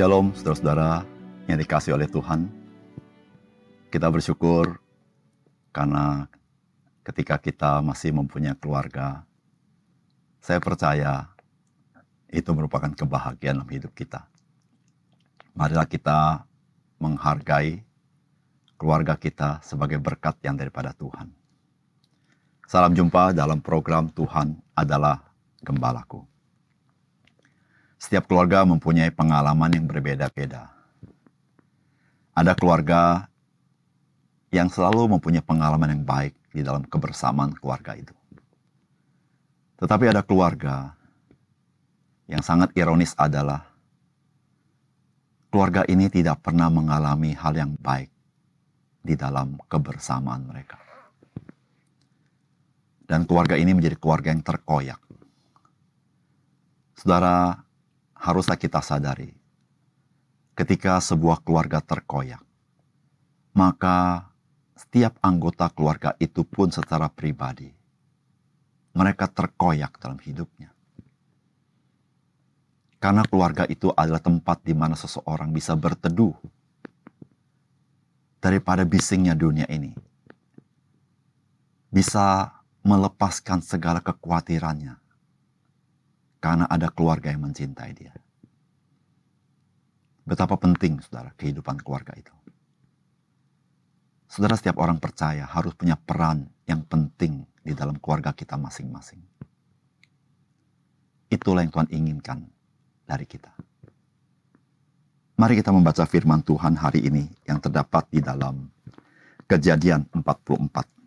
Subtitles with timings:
[0.00, 1.04] Shalom, saudara-saudara
[1.44, 2.48] yang dikasih oleh Tuhan.
[3.92, 4.80] Kita bersyukur
[5.76, 6.24] karena
[7.04, 9.28] ketika kita masih mempunyai keluarga,
[10.40, 11.28] saya percaya
[12.32, 14.24] itu merupakan kebahagiaan dalam hidup kita.
[15.52, 16.48] Marilah kita
[16.96, 17.84] menghargai
[18.80, 21.28] keluarga kita sebagai berkat yang daripada Tuhan.
[22.64, 25.28] Salam jumpa dalam program Tuhan adalah
[25.60, 26.24] Gembalaku.
[28.00, 30.72] Setiap keluarga mempunyai pengalaman yang berbeda-beda.
[32.32, 33.28] Ada keluarga
[34.48, 38.16] yang selalu mempunyai pengalaman yang baik di dalam kebersamaan keluarga itu.
[39.76, 40.96] Tetapi ada keluarga
[42.24, 43.68] yang sangat ironis adalah
[45.52, 48.08] keluarga ini tidak pernah mengalami hal yang baik
[49.04, 50.80] di dalam kebersamaan mereka.
[53.04, 55.02] Dan keluarga ini menjadi keluarga yang terkoyak.
[56.94, 57.58] Saudara,
[58.20, 59.32] haruslah kita sadari,
[60.52, 62.44] ketika sebuah keluarga terkoyak,
[63.56, 64.28] maka
[64.76, 67.72] setiap anggota keluarga itu pun secara pribadi,
[68.92, 70.68] mereka terkoyak dalam hidupnya.
[73.00, 76.36] Karena keluarga itu adalah tempat di mana seseorang bisa berteduh
[78.44, 79.96] daripada bisingnya dunia ini.
[81.88, 82.52] Bisa
[82.84, 84.99] melepaskan segala kekhawatirannya
[86.40, 88.16] karena ada keluarga yang mencintai dia.
[90.24, 92.32] Betapa penting, saudara, kehidupan keluarga itu.
[94.30, 99.20] Saudara, setiap orang percaya harus punya peran yang penting di dalam keluarga kita masing-masing.
[101.30, 102.38] Itulah yang Tuhan inginkan
[103.06, 103.50] dari kita.
[105.38, 108.68] Mari kita membaca firman Tuhan hari ini yang terdapat di dalam
[109.50, 110.99] Kejadian 44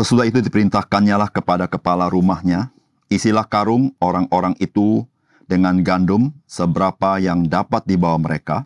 [0.00, 2.72] Sesudah itu diperintahkannya lah kepada kepala rumahnya,
[3.12, 5.04] isilah karung orang-orang itu
[5.44, 8.64] dengan gandum seberapa yang dapat dibawa mereka,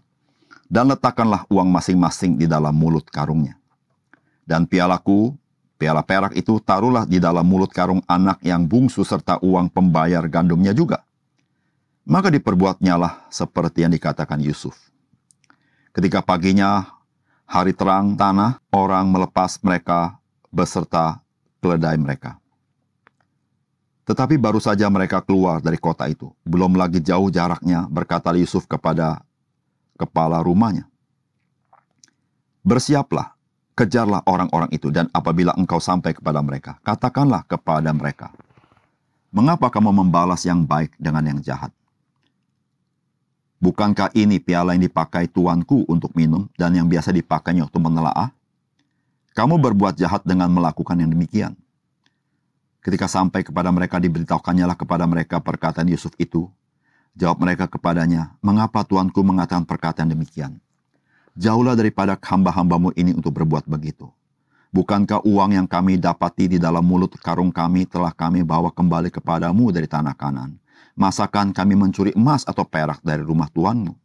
[0.70, 3.58] dan letakkanlah uang masing-masing di dalam mulut karungnya.
[4.47, 5.34] Dan pialaku,
[5.75, 10.70] piala perak itu taruhlah di dalam mulut karung anak yang bungsu serta uang pembayar gandumnya
[10.70, 11.03] juga.
[12.06, 14.78] Maka diperbuatnya lah seperti yang dikatakan Yusuf.
[15.91, 16.94] Ketika paginya
[17.42, 20.22] hari terang tanah, orang melepas mereka
[20.54, 21.23] beserta
[21.64, 22.36] keledai mereka.
[24.04, 29.25] Tetapi baru saja mereka keluar dari kota itu, belum lagi jauh jaraknya, berkata Yusuf kepada
[29.97, 30.84] kepala rumahnya.
[32.60, 33.32] Bersiaplah,
[33.72, 38.28] kejarlah orang-orang itu, dan apabila engkau sampai kepada mereka, katakanlah kepada mereka,
[39.34, 41.75] Mengapa kamu membalas yang baik dengan yang jahat?
[43.58, 48.31] Bukankah ini piala yang dipakai tuanku untuk minum dan yang biasa dipakainya untuk menelaah?
[49.34, 51.58] Kamu berbuat jahat dengan melakukan yang demikian.
[52.78, 56.46] Ketika sampai kepada mereka diberitahukannya lah kepada mereka perkataan Yusuf itu.
[57.18, 60.58] Jawab mereka kepadanya, mengapa tuanku mengatakan perkataan demikian?
[61.34, 64.06] Jauhlah daripada hamba-hambamu ini untuk berbuat begitu.
[64.70, 69.74] Bukankah uang yang kami dapati di dalam mulut karung kami telah kami bawa kembali kepadamu
[69.74, 70.54] dari tanah kanan?
[70.94, 73.98] Masakan kami mencuri emas atau perak dari rumah tuanmu?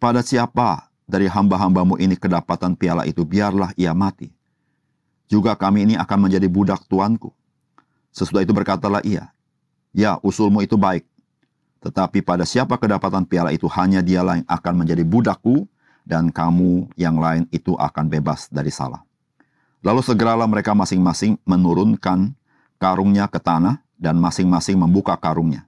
[0.00, 4.28] Pada siapa dari hamba-hambamu ini kedapatan piala itu, biarlah ia mati.
[5.24, 7.32] Juga kami ini akan menjadi budak tuanku.
[8.12, 9.32] Sesudah itu berkatalah ia,
[9.96, 11.08] Ya, usulmu itu baik.
[11.80, 15.64] Tetapi pada siapa kedapatan piala itu, hanya dialah yang akan menjadi budakku,
[16.04, 19.00] dan kamu yang lain itu akan bebas dari salah.
[19.80, 22.36] Lalu segeralah mereka masing-masing menurunkan
[22.76, 25.66] karungnya ke tanah, dan masing-masing membuka karungnya.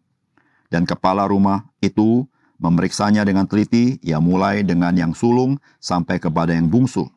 [0.70, 2.29] Dan kepala rumah itu
[2.60, 7.08] Memeriksanya dengan teliti, ia mulai dengan yang sulung sampai kepada yang bungsu.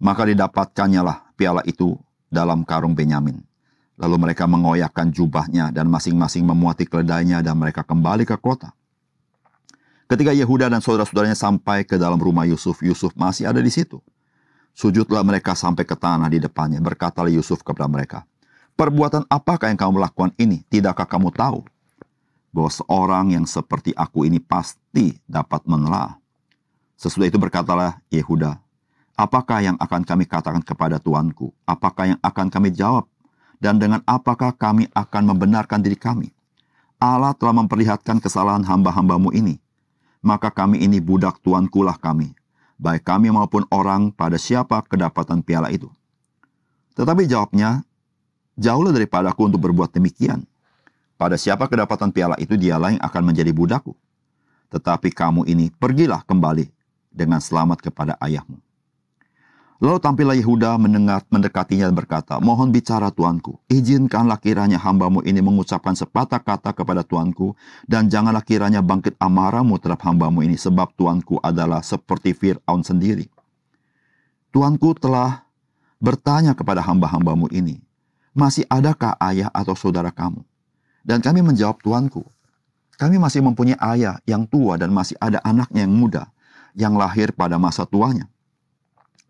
[0.00, 2.00] Maka didapatkannya lah piala itu
[2.32, 3.44] dalam karung Benyamin.
[4.00, 8.72] Lalu mereka mengoyakkan jubahnya dan masing-masing memuati keledainya dan mereka kembali ke kota.
[10.08, 14.00] Ketika Yehuda dan saudara-saudaranya sampai ke dalam rumah Yusuf, Yusuf masih ada di situ.
[14.72, 16.80] Sujudlah mereka sampai ke tanah di depannya.
[16.80, 18.24] Berkatalah Yusuf kepada mereka,
[18.74, 20.66] Perbuatan apakah yang kamu lakukan ini?
[20.66, 21.62] Tidakkah kamu tahu
[22.54, 26.14] bahwa seorang yang seperti aku ini pasti dapat menelaah.
[26.94, 28.62] Sesudah itu berkatalah Yehuda,
[29.18, 31.50] apakah yang akan kami katakan kepada tuanku?
[31.66, 33.10] Apakah yang akan kami jawab?
[33.58, 36.30] Dan dengan apakah kami akan membenarkan diri kami?
[37.02, 39.58] Allah telah memperlihatkan kesalahan hamba-hambamu ini.
[40.22, 42.32] Maka kami ini budak tuanku lah kami.
[42.78, 45.90] Baik kami maupun orang pada siapa kedapatan piala itu.
[46.94, 47.82] Tetapi jawabnya,
[48.54, 50.46] jauhlah daripadaku untuk berbuat demikian
[51.14, 53.94] pada siapa kedapatan piala itu dialah yang akan menjadi budakku.
[54.74, 56.66] Tetapi kamu ini pergilah kembali
[57.14, 58.58] dengan selamat kepada ayahmu.
[59.82, 65.92] Lalu tampillah Yehuda mendengar, mendekatinya dan berkata, Mohon bicara tuanku, izinkanlah kiranya hambamu ini mengucapkan
[65.98, 71.82] sepatah kata kepada tuanku, dan janganlah kiranya bangkit amarahmu terhadap hambamu ini, sebab tuanku adalah
[71.82, 73.26] seperti Fir'aun sendiri.
[74.54, 75.42] Tuanku telah
[75.98, 77.82] bertanya kepada hamba-hambamu ini,
[78.32, 80.42] Masih adakah ayah atau saudara kamu?
[81.04, 82.24] Dan kami menjawab tuanku,
[82.94, 86.30] Kami masih mempunyai ayah yang tua dan masih ada anaknya yang muda,
[86.78, 88.30] yang lahir pada masa tuanya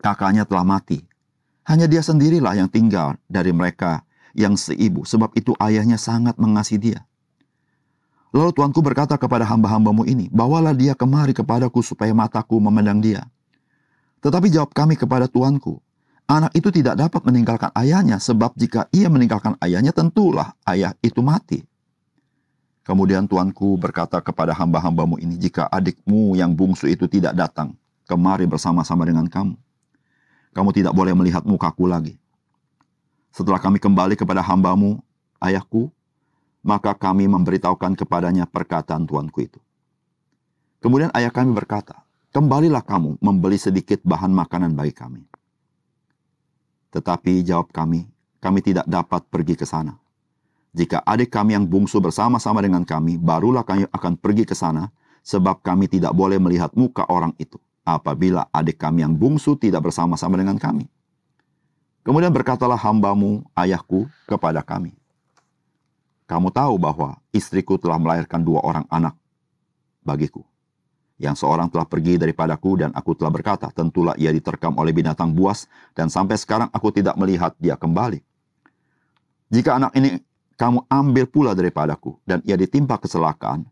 [0.04, 1.00] kakaknya telah mati.
[1.64, 4.04] Hanya dia sendirilah yang tinggal dari mereka
[4.36, 7.00] yang seibu, sebab itu ayahnya sangat mengasihi dia.
[8.36, 13.22] Lalu tuanku berkata kepada hamba-hambamu ini, bawalah dia kemari kepadaku supaya mataku memandang dia.
[14.20, 15.80] Tetapi jawab kami kepada tuanku,
[16.24, 21.64] anak itu tidak dapat meninggalkan ayahnya, sebab jika ia meninggalkan ayahnya, tentulah ayah itu mati.
[22.84, 27.72] Kemudian tuanku berkata kepada hamba-hambamu ini, jika adikmu yang bungsu itu tidak datang
[28.04, 29.56] kemari bersama-sama dengan kamu,
[30.52, 32.20] kamu tidak boleh melihat mukaku lagi.
[33.32, 35.00] Setelah kami kembali kepada hambamu,
[35.40, 35.88] ayahku,
[36.60, 39.60] maka kami memberitahukan kepadanya perkataan tuanku itu.
[40.84, 42.04] Kemudian ayah kami berkata,
[42.36, 45.24] kembalilah kamu membeli sedikit bahan makanan bagi kami.
[46.94, 48.06] Tetapi jawab kami,
[48.38, 49.98] kami tidak dapat pergi ke sana.
[50.70, 54.94] Jika adik kami yang bungsu bersama-sama dengan kami, barulah kami akan pergi ke sana,
[55.26, 60.40] sebab kami tidak boleh melihat muka orang itu apabila adik kami yang bungsu tidak bersama-sama
[60.40, 60.88] dengan kami.
[62.04, 64.92] Kemudian berkatalah hambamu, ayahku, kepada kami.
[66.24, 69.16] Kamu tahu bahwa istriku telah melahirkan dua orang anak
[70.00, 70.44] bagiku.
[71.14, 75.70] Yang seorang telah pergi daripadaku dan aku telah berkata, tentulah ia diterkam oleh binatang buas
[75.94, 78.18] dan sampai sekarang aku tidak melihat dia kembali.
[79.54, 80.18] Jika anak ini
[80.58, 83.62] kamu ambil pula daripadaku dan ia ditimpa kecelakaan,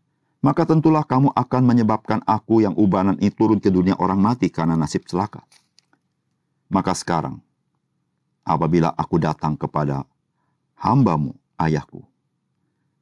[0.43, 4.79] maka tentulah kamu akan menyebabkan aku yang ubanan itu turun ke dunia orang mati karena
[4.79, 5.43] nasib celaka.
[6.71, 7.43] Maka sekarang,
[8.43, 10.07] apabila aku datang kepada
[10.79, 12.03] hambamu, ayahku,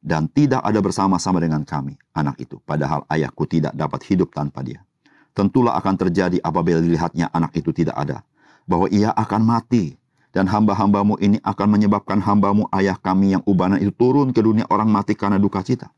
[0.01, 4.81] dan tidak ada bersama-sama dengan kami, anak itu, padahal ayahku tidak dapat hidup tanpa dia.
[5.31, 8.25] Tentulah akan terjadi apabila dilihatnya anak itu tidak ada,
[8.65, 9.95] bahwa ia akan mati,
[10.33, 14.89] dan hamba-hambamu ini akan menyebabkan hambamu ayah kami yang ubanan itu turun ke dunia orang
[14.89, 15.93] mati karena duka cita.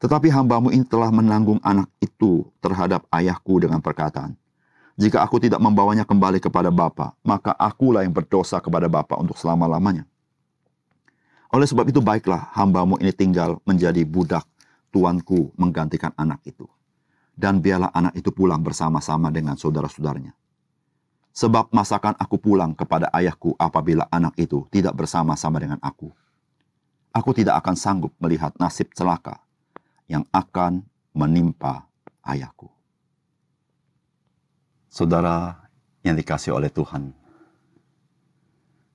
[0.00, 4.34] Tetapi hambamu ini telah menanggung anak itu terhadap ayahku dengan perkataan,
[4.94, 10.06] jika aku tidak membawanya kembali kepada Bapa, maka akulah yang berdosa kepada Bapa untuk selama-lamanya.
[11.54, 14.42] Oleh sebab itu baiklah hambamu ini tinggal menjadi budak
[14.90, 16.66] tuanku menggantikan anak itu.
[17.30, 20.34] Dan biarlah anak itu pulang bersama-sama dengan saudara-saudaranya.
[21.30, 26.10] Sebab masakan aku pulang kepada ayahku apabila anak itu tidak bersama-sama dengan aku.
[27.14, 29.38] Aku tidak akan sanggup melihat nasib celaka
[30.10, 30.82] yang akan
[31.14, 31.86] menimpa
[32.26, 32.66] ayahku.
[34.90, 35.70] Saudara
[36.02, 37.14] yang dikasih oleh Tuhan,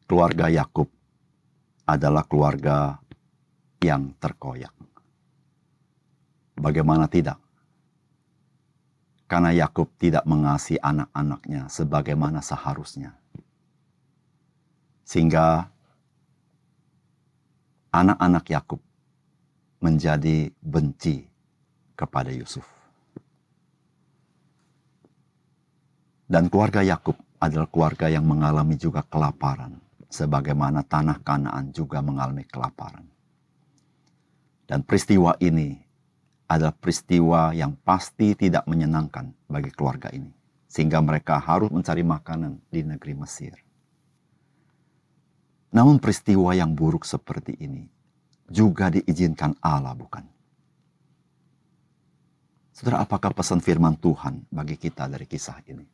[0.08, 0.99] keluarga Yakub
[1.90, 3.02] adalah keluarga
[3.82, 4.70] yang terkoyak.
[6.54, 7.42] Bagaimana tidak?
[9.26, 13.18] Karena Yakub tidak mengasihi anak-anaknya sebagaimana seharusnya.
[15.02, 15.66] Sehingga
[17.90, 18.82] anak-anak Yakub
[19.82, 21.26] menjadi benci
[21.98, 22.66] kepada Yusuf.
[26.30, 33.06] Dan keluarga Yakub adalah keluarga yang mengalami juga kelaparan, sebagaimana tanah Kanaan juga mengalami kelaparan.
[34.66, 35.78] Dan peristiwa ini
[36.50, 40.34] adalah peristiwa yang pasti tidak menyenangkan bagi keluarga ini,
[40.66, 43.54] sehingga mereka harus mencari makanan di negeri Mesir.
[45.70, 47.86] Namun peristiwa yang buruk seperti ini
[48.50, 50.26] juga diizinkan Allah, bukan?
[52.74, 55.86] Saudara, apakah pesan firman Tuhan bagi kita dari kisah ini?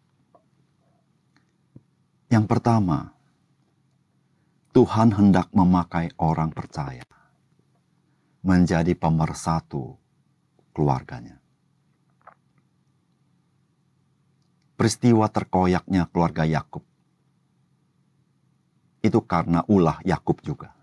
[2.31, 3.14] Yang pertama,
[4.75, 7.07] Tuhan hendak memakai orang percaya
[8.43, 9.95] menjadi pemersatu
[10.75, 11.39] keluarganya.
[14.75, 16.83] Peristiwa terkoyaknya keluarga Yakub
[18.99, 20.75] itu karena ulah Yakub juga.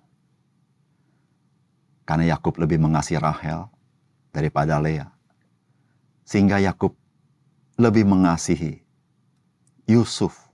[2.09, 3.69] Karena Yakub lebih mengasihi Rahel
[4.33, 5.13] daripada Lea.
[6.25, 6.97] Sehingga Yakub
[7.77, 8.81] lebih mengasihi
[9.85, 10.49] Yusuf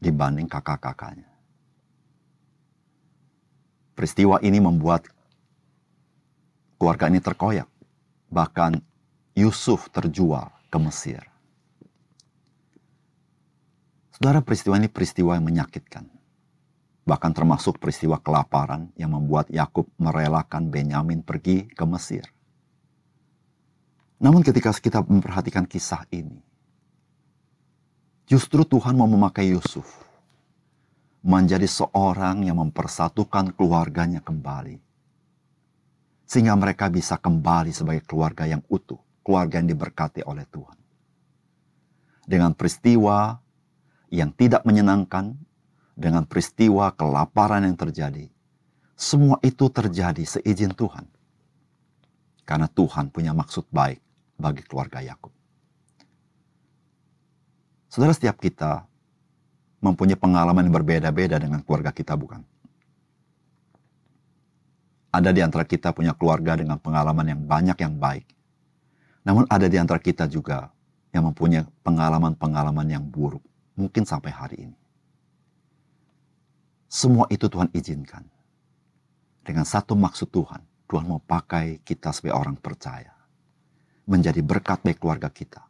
[0.00, 1.31] dibanding kakak-kakaknya.
[4.02, 5.06] Peristiwa ini membuat
[6.74, 7.70] keluarga ini terkoyak.
[8.34, 8.82] Bahkan
[9.38, 11.22] Yusuf terjual ke Mesir.
[14.10, 16.10] Saudara, peristiwa ini peristiwa yang menyakitkan
[17.06, 22.26] bahkan termasuk peristiwa kelaparan yang membuat Yakub merelakan Benyamin pergi ke Mesir.
[24.18, 26.42] Namun ketika kita memperhatikan kisah ini,
[28.26, 30.11] Justru Tuhan mau memakai Yusuf
[31.22, 34.82] menjadi seorang yang mempersatukan keluarganya kembali.
[36.26, 40.78] Sehingga mereka bisa kembali sebagai keluarga yang utuh, keluarga yang diberkati oleh Tuhan.
[42.26, 43.38] Dengan peristiwa
[44.10, 45.38] yang tidak menyenangkan,
[45.94, 48.26] dengan peristiwa kelaparan yang terjadi,
[48.98, 51.06] semua itu terjadi seizin Tuhan.
[52.42, 54.02] Karena Tuhan punya maksud baik
[54.34, 55.30] bagi keluarga Yakub.
[57.86, 58.88] Saudara setiap kita
[59.82, 62.40] mempunyai pengalaman yang berbeda-beda dengan keluarga kita bukan?
[65.12, 68.24] Ada di antara kita punya keluarga dengan pengalaman yang banyak yang baik.
[69.28, 70.72] Namun ada di antara kita juga
[71.12, 73.44] yang mempunyai pengalaman-pengalaman yang buruk.
[73.76, 74.78] Mungkin sampai hari ini.
[76.88, 78.24] Semua itu Tuhan izinkan.
[79.44, 80.64] Dengan satu maksud Tuhan.
[80.88, 83.12] Tuhan mau pakai kita sebagai orang percaya.
[84.08, 85.64] Menjadi berkat bagi keluarga kita.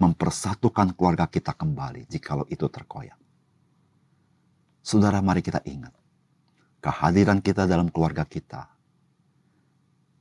[0.00, 3.21] Mempersatukan keluarga kita kembali jikalau itu terkoyak.
[4.82, 5.94] Saudara mari kita ingat.
[6.82, 8.72] Kehadiran kita dalam keluarga kita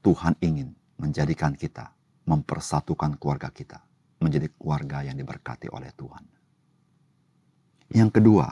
[0.01, 1.93] Tuhan ingin menjadikan kita,
[2.25, 3.81] mempersatukan keluarga kita,
[4.17, 6.25] menjadi keluarga yang diberkati oleh Tuhan.
[7.93, 8.47] Yang kedua,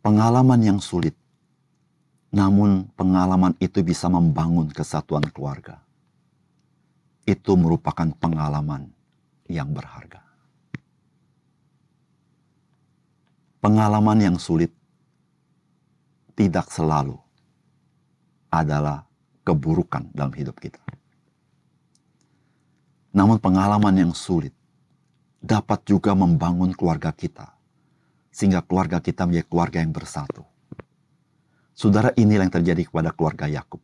[0.00, 1.12] pengalaman yang sulit,
[2.32, 5.80] namun pengalaman itu bisa membangun kesatuan keluarga.
[7.28, 8.88] Itu merupakan pengalaman
[9.50, 10.25] yang berharga.
[13.66, 14.70] Pengalaman yang sulit
[16.38, 17.18] tidak selalu
[18.46, 19.02] adalah
[19.42, 20.78] keburukan dalam hidup kita.
[23.10, 24.54] Namun pengalaman yang sulit
[25.42, 27.58] dapat juga membangun keluarga kita.
[28.30, 30.46] Sehingga keluarga kita menjadi keluarga yang bersatu.
[31.74, 33.82] Saudara inilah yang terjadi kepada keluarga Yakub.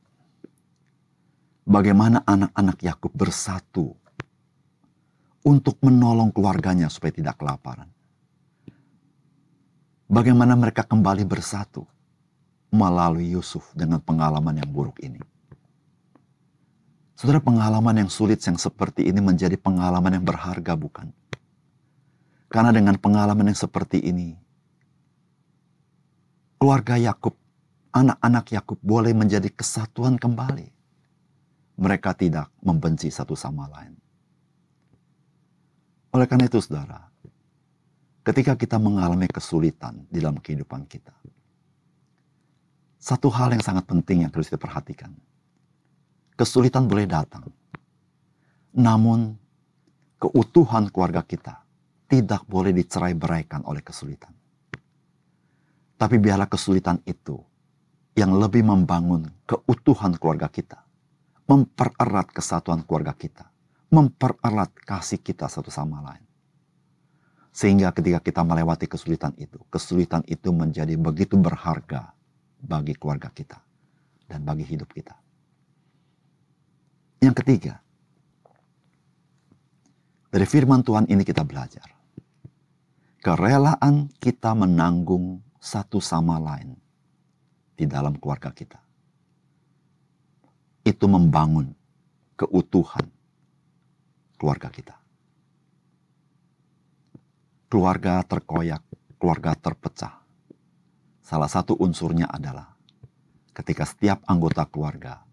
[1.66, 3.98] Bagaimana anak-anak Yakub bersatu
[5.42, 7.90] untuk menolong keluarganya supaya tidak kelaparan.
[10.12, 11.88] Bagaimana mereka kembali bersatu
[12.68, 15.16] melalui Yusuf dengan pengalaman yang buruk ini.
[17.16, 21.16] Saudara, pengalaman yang sulit yang seperti ini menjadi pengalaman yang berharga, bukan?
[22.52, 24.36] Karena dengan pengalaman yang seperti ini,
[26.60, 27.32] keluarga Yakub,
[27.96, 30.68] anak-anak Yakub boleh menjadi kesatuan kembali.
[31.80, 33.96] Mereka tidak membenci satu sama lain.
[36.12, 37.11] Oleh karena itu, saudara,
[38.22, 41.14] ketika kita mengalami kesulitan di dalam kehidupan kita,
[43.02, 45.10] satu hal yang sangat penting yang harus diperhatikan.
[46.38, 47.50] Kesulitan boleh datang.
[48.72, 49.34] Namun,
[50.22, 51.66] keutuhan keluarga kita
[52.06, 54.30] tidak boleh dicerai beraikan oleh kesulitan.
[55.98, 57.42] Tapi biarlah kesulitan itu
[58.14, 60.78] yang lebih membangun keutuhan keluarga kita.
[61.50, 63.50] Mempererat kesatuan keluarga kita.
[63.92, 66.31] Mempererat kasih kita satu sama lain.
[67.52, 72.16] Sehingga ketika kita melewati kesulitan itu, kesulitan itu menjadi begitu berharga
[72.56, 73.60] bagi keluarga kita
[74.24, 75.12] dan bagi hidup kita.
[77.20, 77.74] Yang ketiga,
[80.32, 81.84] dari firman Tuhan ini kita belajar.
[83.20, 86.74] Kerelaan kita menanggung satu sama lain
[87.76, 88.80] di dalam keluarga kita.
[90.82, 91.70] Itu membangun
[92.34, 93.06] keutuhan
[94.40, 95.01] keluarga kita.
[97.72, 98.84] Keluarga terkoyak,
[99.16, 100.20] keluarga terpecah
[101.24, 102.76] Salah satu unsurnya adalah
[103.56, 105.24] ketika setiap anggota keluarga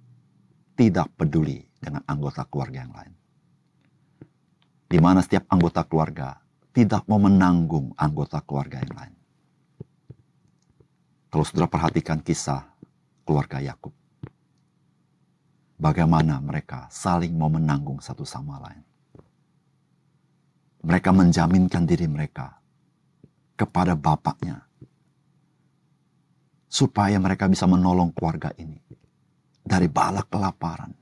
[0.80, 3.14] tidak peduli dengan anggota keluarga yang lain.
[4.88, 6.40] Di mana setiap anggota keluarga
[6.72, 9.16] tidak mau menanggung anggota keluarga yang lain.
[11.28, 12.64] Kalau saudara perhatikan kisah
[13.28, 13.92] keluarga Yakub,
[15.76, 18.89] bagaimana mereka saling mau menanggung satu sama lain.
[20.80, 22.56] Mereka menjaminkan diri mereka
[23.60, 24.64] kepada bapaknya
[26.70, 28.80] supaya mereka bisa menolong keluarga ini
[29.66, 30.94] dari balak kelaparan.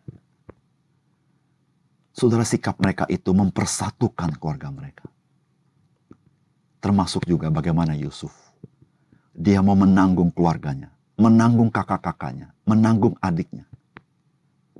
[2.09, 5.05] Saudara sikap mereka itu mempersatukan keluarga mereka.
[6.81, 8.33] Termasuk juga bagaimana Yusuf.
[9.37, 13.69] Dia mau menanggung keluarganya, menanggung kakak-kakaknya, menanggung adiknya,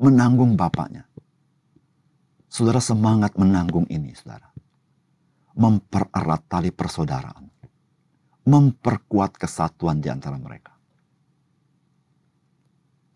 [0.02, 1.06] menanggung bapaknya.
[2.50, 4.50] Saudara semangat menanggung ini, saudara.
[5.58, 7.50] Mempererat tali persaudaraan.
[8.46, 10.78] Memperkuat kesatuan di antara mereka.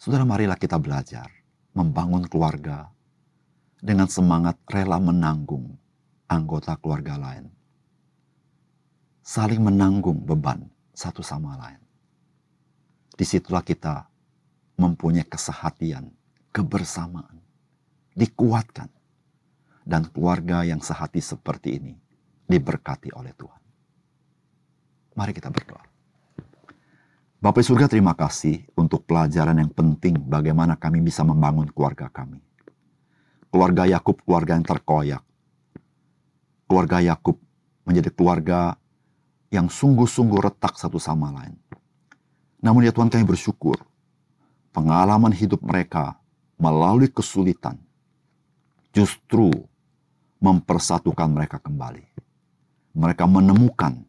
[0.02, 1.30] Saudara marilah kita belajar
[1.78, 2.90] membangun keluarga
[3.78, 5.78] dengan semangat rela menanggung
[6.26, 7.54] anggota keluarga lain.
[9.22, 10.66] Saling menanggung beban
[10.98, 11.78] satu sama lain.
[13.14, 14.10] Di situlah kita
[14.82, 16.10] mempunyai kesehatian,
[16.50, 17.38] kebersamaan,
[18.18, 18.90] dikuatkan.
[19.82, 22.01] dan keluarga yang sehati seperti ini
[22.52, 23.62] diberkati oleh Tuhan.
[25.16, 25.84] Mari kita berdoa.
[27.42, 32.38] Bapak surga terima kasih untuk pelajaran yang penting bagaimana kami bisa membangun keluarga kami.
[33.50, 35.24] Keluarga Yakub keluarga yang terkoyak.
[36.70, 37.42] Keluarga Yakub
[37.82, 38.78] menjadi keluarga
[39.50, 41.58] yang sungguh-sungguh retak satu sama lain.
[42.62, 43.82] Namun ya Tuhan kami bersyukur
[44.70, 46.22] pengalaman hidup mereka
[46.62, 47.82] melalui kesulitan
[48.94, 49.50] justru
[50.38, 52.11] mempersatukan mereka kembali.
[52.92, 54.04] Mereka menemukan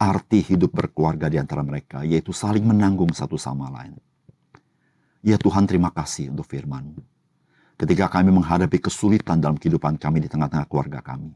[0.00, 3.96] arti hidup berkeluarga di antara mereka, yaitu saling menanggung satu sama lain.
[5.20, 6.96] Ya Tuhan terima kasih untuk firman
[7.80, 11.32] Ketika kami menghadapi kesulitan dalam kehidupan kami di tengah-tengah keluarga kami.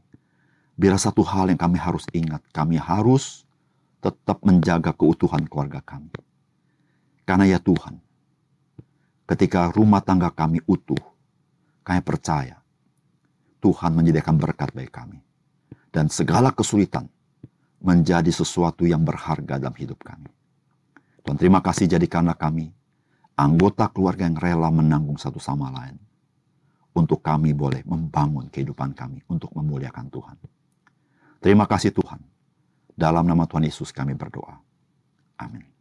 [0.77, 3.49] Biar satu hal yang kami harus ingat, kami harus
[3.97, 6.13] tetap menjaga keutuhan keluarga kami.
[7.25, 7.97] Karena ya Tuhan,
[9.25, 11.01] ketika rumah tangga kami utuh,
[11.81, 12.61] kami percaya
[13.57, 15.17] Tuhan menyediakan berkat bagi kami.
[15.95, 17.07] Dan segala kesulitan
[17.79, 20.27] menjadi sesuatu yang berharga dalam hidup kami.
[21.23, 22.67] Tuhan terima kasih jadikanlah kami
[23.39, 25.95] anggota keluarga yang rela menanggung satu sama lain.
[26.95, 30.37] Untuk kami boleh membangun kehidupan kami untuk memuliakan Tuhan.
[31.43, 32.19] Terima kasih Tuhan.
[32.95, 34.55] Dalam nama Tuhan Yesus kami berdoa.
[35.39, 35.74] Amin.